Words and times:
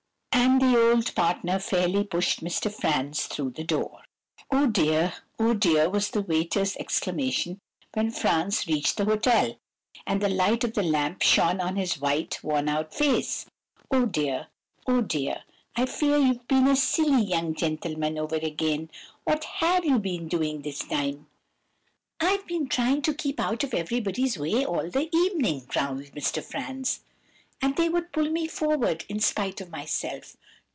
"And 0.33 0.61
the 0.61 0.79
old 0.93 1.15
partner 1.15 1.59
fairly 1.59 2.03
pushed 2.03 2.43
Mr. 2.43 2.71
Franz 2.71 3.25
through 3.25 3.51
the 3.51 3.63
door. 3.63 4.01
"'Oh 4.51 4.67
dear, 4.67 5.13
oh 5.39 5.53
dear!' 5.53 5.89
was 5.89 6.11
the 6.11 6.21
waiter's 6.21 6.75
exclamation 6.77 7.59
when 7.93 8.11
Franz 8.11 8.67
reached 8.67 8.97
the 8.97 9.05
hotel, 9.05 9.57
and 10.05 10.21
the 10.21 10.29
light 10.29 10.63
of 10.63 10.73
the 10.73 10.83
lamp 10.83 11.21
shone 11.23 11.59
on 11.61 11.77
his 11.77 11.99
white, 11.99 12.39
worn 12.43 12.69
out 12.69 12.93
face. 12.93 13.45
'Oh 13.91 14.05
dear, 14.05 14.47
oh 14.87 15.01
dear! 15.01 15.43
I 15.75 15.85
fear 15.85 16.17
you've 16.17 16.47
been 16.47 16.67
a 16.67 16.75
silly 16.75 17.23
young 17.23 17.55
gentleman 17.55 18.17
over 18.17 18.35
again! 18.35 18.91
What 19.23 19.43
have 19.45 19.85
you 19.85 19.99
been 19.99 20.27
doing 20.27 20.61
this 20.61 20.79
time?' 20.79 21.27
"'I've 22.19 22.45
been 22.45 22.67
trying 22.67 23.01
to 23.03 23.13
keep 23.15 23.39
out 23.39 23.63
of 23.63 23.73
everybody's 23.73 24.37
way 24.37 24.65
all 24.65 24.89
the 24.89 25.09
evening,' 25.15 25.65
growled 25.67 26.05
Mr. 26.15 26.43
Franz, 26.43 27.01
'and 27.63 27.75
they 27.75 27.87
would 27.87 28.11
pull 28.11 28.29
me 28.29 28.47
forward, 28.47 29.05
in 29.07 29.19
spite 29.19 29.61
of 29.61 29.69
myself. 29.69 30.35